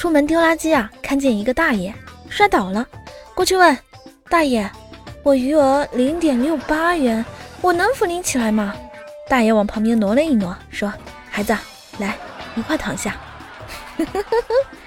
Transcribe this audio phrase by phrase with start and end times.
[0.00, 1.92] 出门丢垃圾啊，看见一个大爷
[2.30, 2.86] 摔倒了，
[3.34, 3.76] 过去问
[4.30, 4.66] 大爷：
[5.22, 7.22] 「我余额零点六八元，
[7.60, 8.74] 我能扶您起来吗？」
[9.28, 10.90] 大爷往旁边挪了一挪，说：
[11.30, 11.54] 「孩子，
[11.98, 12.16] 来
[12.56, 13.14] 一块躺下。」